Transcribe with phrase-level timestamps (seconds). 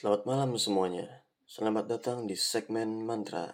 [0.00, 1.28] Selamat malam semuanya.
[1.44, 3.52] Selamat datang di segmen Mantra.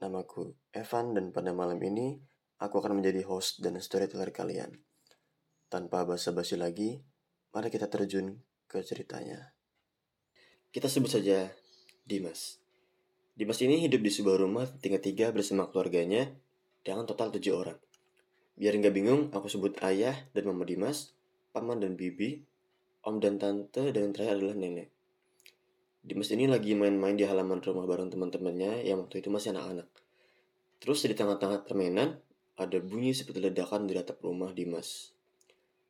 [0.00, 2.16] Namaku Evan dan pada malam ini
[2.56, 4.72] aku akan menjadi host dan storyteller kalian.
[5.68, 7.04] Tanpa basa-basi lagi,
[7.52, 9.52] mari kita terjun ke ceritanya.
[10.72, 11.52] Kita sebut saja
[12.08, 12.56] Dimas.
[13.36, 16.32] Dimas ini hidup di sebuah rumah tingkat tiga bersama keluarganya
[16.88, 17.76] dengan total tujuh orang.
[18.56, 21.12] Biar nggak bingung, aku sebut ayah dan mama Dimas,
[21.52, 22.40] paman dan bibi,
[23.04, 24.95] om dan tante, dan yang terakhir adalah nenek.
[26.06, 29.90] Dimas ini lagi main-main di halaman rumah bareng teman-temannya yang waktu itu masih anak-anak.
[30.78, 32.22] Terus di tengah-tengah permainan,
[32.54, 35.10] ada bunyi seperti ledakan di atap rumah Dimas.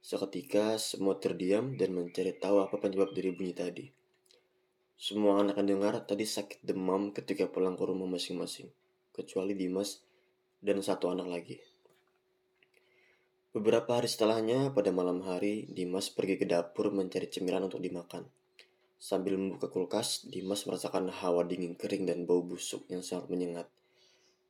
[0.00, 3.84] Seketika semua terdiam dan mencari tahu apa penyebab dari bunyi tadi.
[4.96, 8.72] Semua anak yang dengar tadi sakit demam ketika pulang ke rumah masing-masing,
[9.12, 10.00] kecuali Dimas
[10.64, 11.60] dan satu anak lagi.
[13.52, 18.24] Beberapa hari setelahnya, pada malam hari, Dimas pergi ke dapur mencari cemilan untuk dimakan.
[18.96, 23.68] Sambil membuka kulkas, Dimas merasakan hawa dingin kering dan bau busuk yang sangat menyengat.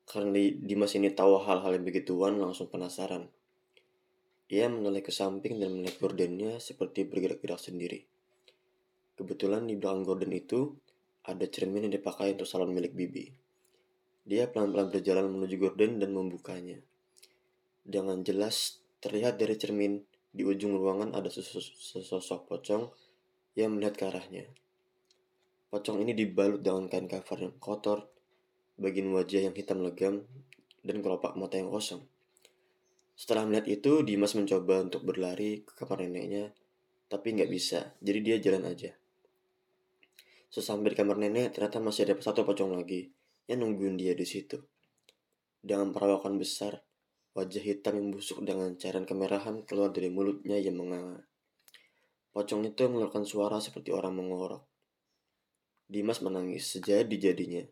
[0.07, 3.27] Karena Dimas ini tahu hal-hal yang begituan, langsung penasaran.
[4.47, 8.07] Ia menoleh ke samping dan melihat gordennya seperti bergerak-gerak sendiri.
[9.19, 10.79] Kebetulan di belakang gorden itu,
[11.27, 13.27] ada cermin yang dipakai untuk salon milik Bibi.
[14.23, 16.79] Dia pelan-pelan berjalan menuju gorden dan membukanya.
[17.83, 22.91] Dengan jelas terlihat dari cermin di ujung ruangan ada sesosok pocong
[23.57, 24.45] ia melihat ke arahnya.
[25.73, 28.07] Pocong ini dibalut dengan kain kafar yang kotor,
[28.77, 30.29] bagian wajah yang hitam legam,
[30.85, 32.05] dan kelopak mata yang kosong.
[33.17, 36.53] Setelah melihat itu, Dimas mencoba untuk berlari ke kamar neneknya,
[37.09, 38.93] tapi nggak bisa, jadi dia jalan aja.
[40.53, 43.09] Sesampai di kamar nenek, ternyata masih ada satu pocong lagi
[43.49, 44.61] yang nungguin dia di situ.
[45.65, 46.85] Dengan perawakan besar,
[47.35, 51.27] wajah hitam yang busuk dengan cairan kemerahan keluar dari mulutnya yang menganga.
[52.37, 54.61] Pocong itu mengeluarkan suara seperti orang mengorok.
[55.89, 57.65] Dimas menangis sejadi-jadinya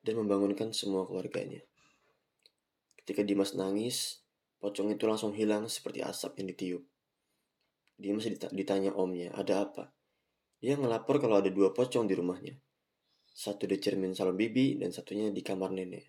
[0.00, 1.60] dan membangunkan semua keluarganya.
[2.96, 4.24] Ketika Dimas nangis,
[4.64, 6.82] pocong itu langsung hilang seperti asap yang ditiup.
[8.00, 8.24] Dimas
[8.56, 9.92] ditanya omnya, ada apa?
[10.64, 12.56] Dia ngelapor kalau ada dua pocong di rumahnya.
[13.28, 16.08] Satu di cermin salon bibi dan satunya di kamar nenek.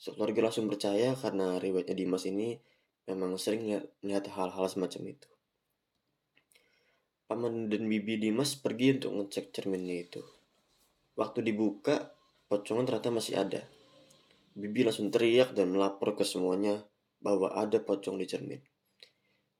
[0.00, 2.56] Sekeluarga langsung percaya karena riwayatnya Dimas ini
[3.04, 3.68] memang sering
[4.00, 5.29] melihat hal-hal semacam itu.
[7.30, 10.18] Paman dan Bibi Dimas pergi untuk ngecek cerminnya itu.
[11.14, 12.10] Waktu dibuka,
[12.50, 13.62] pocongnya ternyata masih ada.
[14.58, 16.82] Bibi langsung teriak dan melapor ke semuanya
[17.22, 18.58] bahwa ada pocong di cermin.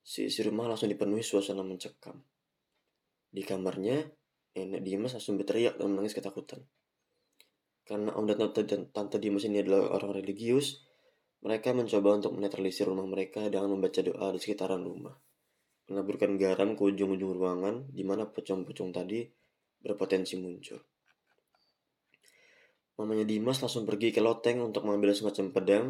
[0.02, 2.18] Si isi rumah langsung dipenuhi suasana mencekam.
[3.30, 4.02] Di kamarnya,
[4.58, 6.66] nenek Dimas langsung berteriak dan menangis ketakutan.
[7.86, 10.82] Karena om dan tante, dan tante Dimas ini adalah orang religius,
[11.46, 15.14] mereka mencoba untuk menetralisir rumah mereka dengan membaca doa di sekitaran rumah
[15.90, 19.26] menaburkan garam ke ujung-ujung ruangan di mana pocong-pocong tadi
[19.82, 20.78] berpotensi muncul.
[22.94, 25.86] Mamanya Dimas langsung pergi ke loteng untuk mengambil semacam pedang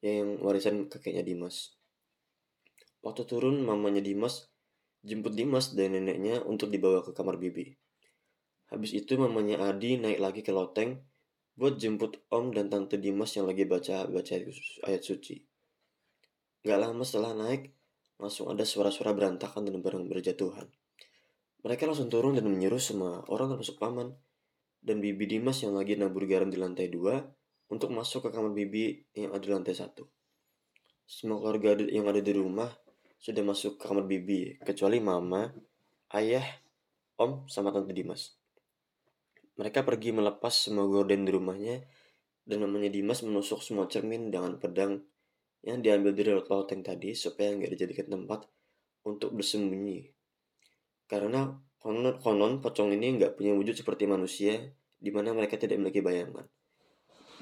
[0.00, 1.76] yang warisan kakeknya Dimas.
[3.04, 4.48] Waktu turun, mamanya Dimas
[5.06, 7.76] jemput Dimas dan neneknya untuk dibawa ke kamar bibi.
[8.66, 10.98] Habis itu mamanya Adi naik lagi ke loteng
[11.54, 14.34] buat jemput om dan tante Dimas yang lagi baca baca
[14.90, 15.38] ayat suci.
[16.66, 17.70] Gak lama setelah naik,
[18.16, 20.68] langsung ada suara-suara berantakan dan barang berjatuhan.
[21.66, 24.14] Mereka langsung turun dan menyuruh semua orang termasuk paman
[24.80, 27.18] dan bibi Dimas yang lagi nabur garam di lantai dua
[27.66, 30.06] untuk masuk ke kamar bibi yang ada di lantai satu.
[31.06, 32.70] Semua keluarga yang ada di rumah
[33.18, 35.50] sudah masuk ke kamar bibi, kecuali mama,
[36.14, 36.46] ayah,
[37.18, 38.38] om, sama tante Dimas.
[39.56, 41.82] Mereka pergi melepas semua gorden di rumahnya
[42.46, 45.02] dan mamanya Dimas menusuk semua cermin dengan pedang
[45.66, 48.46] yang diambil dari loteng tadi supaya nggak dijadikan tempat
[49.02, 50.06] untuk bersembunyi.
[51.10, 54.62] Karena konon, konon pocong ini nggak punya wujud seperti manusia,
[54.94, 56.46] di mana mereka tidak memiliki bayangan.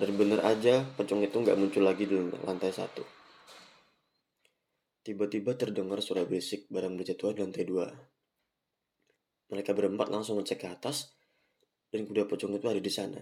[0.01, 2.17] Dan benar aja pocong itu nggak muncul lagi di
[2.49, 3.05] lantai satu.
[5.05, 7.93] Tiba-tiba terdengar suara berisik barang berjatuhan di lantai dua.
[9.53, 11.13] Mereka berempat langsung ngecek ke atas,
[11.93, 13.21] dan kuda pocong itu ada di sana.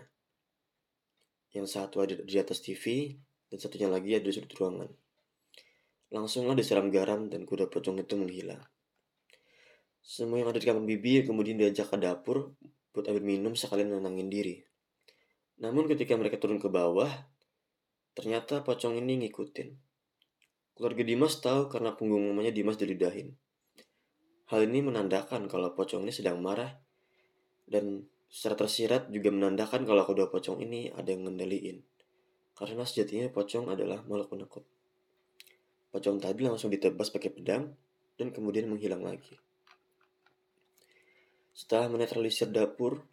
[1.50, 3.18] Yang satu ada di atas TV,
[3.52, 4.88] dan satunya lagi ada di sudut ruangan.
[6.08, 8.64] Langsunglah disiram garam dan kuda pocong itu menghilang.
[10.00, 12.56] Semua yang ada di kamar bibi kemudian diajak ke dapur
[12.96, 14.64] buat ambil minum sekalian nenangin diri.
[15.60, 17.12] Namun ketika mereka turun ke bawah,
[18.16, 19.68] ternyata pocong ini ngikutin.
[20.72, 23.36] Keluarga Dimas tahu karena punggung mamanya Dimas dilidahin.
[24.48, 26.72] Hal ini menandakan kalau pocong ini sedang marah
[27.68, 31.91] dan secara tersirat juga menandakan kalau kedua pocong ini ada yang ngendaliin.
[32.52, 34.64] Karena sejatinya pocong adalah makhluk penakut.
[35.92, 37.72] Pocong tadi langsung ditebas pakai pedang
[38.16, 39.36] dan kemudian menghilang lagi.
[41.52, 43.04] Setelah menetralisir dapur,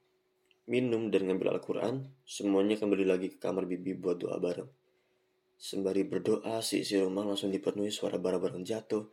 [0.70, 4.70] minum dan ngambil Al-Quran, semuanya kembali lagi ke kamar bibi buat doa bareng.
[5.60, 9.12] Sembari berdoa, si isi rumah langsung dipenuhi suara barang-barang jatuh,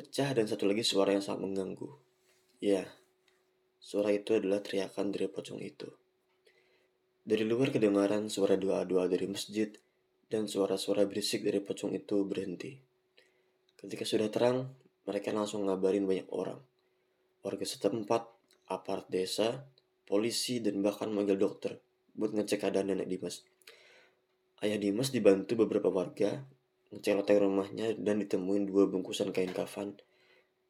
[0.00, 1.92] pecah dan satu lagi suara yang sangat mengganggu.
[2.64, 2.88] Ya,
[3.76, 5.92] suara itu adalah teriakan dari pocong itu.
[7.24, 9.72] Dari luar kedengaran suara doa-doa dari masjid
[10.28, 12.76] dan suara-suara berisik dari pocong itu berhenti.
[13.80, 14.68] Ketika sudah terang,
[15.08, 16.60] mereka langsung ngabarin banyak orang.
[17.40, 18.28] Warga setempat,
[18.68, 19.64] aparat desa,
[20.04, 21.80] polisi, dan bahkan manggil dokter
[22.12, 23.40] buat ngecek keadaan nenek Dimas.
[24.60, 26.44] Ayah Dimas dibantu beberapa warga
[26.92, 29.96] ngecek loteng rumahnya dan ditemuin dua bungkusan kain kafan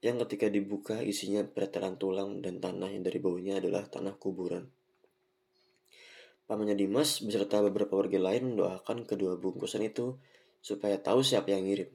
[0.07, 4.71] yang ketika dibuka isinya pretelan tulang dan tanah yang dari baunya adalah tanah kuburan.
[6.45, 10.21] Pamannya Dimas beserta beberapa warga lain mendoakan kedua bungkusan itu
[10.61, 11.89] supaya tahu siapa yang ngirim.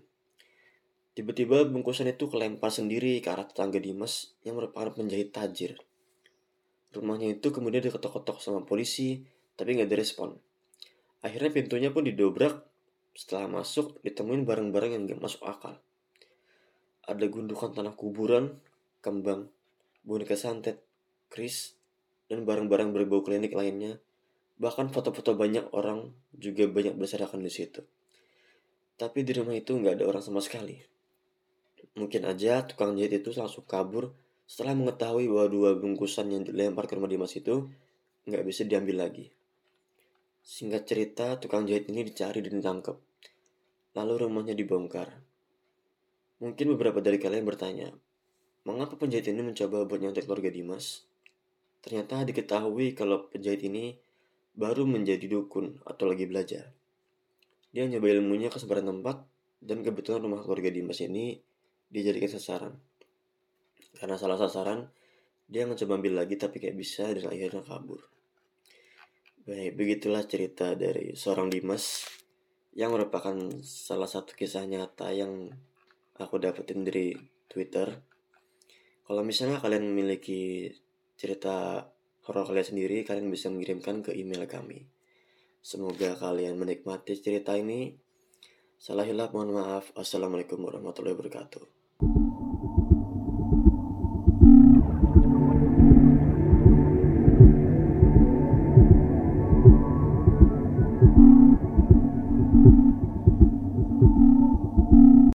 [1.14, 5.78] Tiba-tiba bungkusan itu kelempar sendiri ke arah tetangga Dimas yang merupakan penjahit tajir.
[6.90, 9.22] Rumahnya itu kemudian diketok-ketok sama polisi,
[9.54, 10.34] tapi nggak direspon.
[11.22, 12.66] Akhirnya pintunya pun didobrak.
[13.14, 15.78] Setelah masuk, ditemuin barang-barang yang nggak masuk akal.
[17.06, 18.58] Ada gundukan tanah kuburan,
[19.06, 19.54] kembang,
[20.02, 20.82] boneka santet,
[21.30, 21.78] kris,
[22.26, 24.02] dan barang-barang berbau klinik lainnya
[24.60, 27.82] Bahkan foto-foto banyak orang juga banyak berserakan di situ.
[29.00, 30.84] Tapi di rumah itu nggak ada orang sama sekali.
[31.96, 34.12] Mungkin aja tukang jahit itu langsung kabur
[34.44, 37.72] setelah mengetahui bahwa dua bungkusan yang dilempar ke rumah Dimas itu
[38.28, 39.32] nggak bisa diambil lagi.
[40.44, 42.98] Singkat cerita, tukang jahit ini dicari dan ditangkap.
[43.96, 45.22] Lalu rumahnya dibongkar.
[46.40, 47.92] Mungkin beberapa dari kalian bertanya,
[48.64, 51.04] mengapa penjahit ini mencoba buat nyontek keluarga Dimas?
[51.84, 53.96] Ternyata diketahui kalau penjahit ini
[54.60, 56.76] baru menjadi dukun atau lagi belajar.
[57.72, 59.24] Dia nyoba ilmunya ke sebarang tempat
[59.64, 61.40] dan kebetulan rumah keluarga Dimas ini
[61.88, 62.76] dijadikan sasaran.
[63.96, 64.92] Karena salah sasaran,
[65.48, 68.04] dia mencoba ambil lagi tapi kayak bisa dan akhirnya kabur.
[69.48, 72.04] Baik, begitulah cerita dari seorang Dimas
[72.76, 73.34] yang merupakan
[73.64, 75.50] salah satu kisah nyata yang
[76.20, 77.16] aku dapetin dari
[77.48, 77.96] Twitter.
[79.08, 80.70] Kalau misalnya kalian memiliki
[81.18, 81.88] cerita
[82.30, 84.86] horor kalian sendiri, kalian bisa mengirimkan ke email kami.
[85.66, 87.98] Semoga kalian menikmati cerita ini.
[88.78, 89.90] Salah hilap, mohon maaf.
[89.98, 91.79] Assalamualaikum warahmatullahi wabarakatuh.